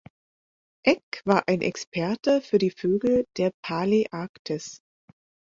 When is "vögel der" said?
2.71-3.51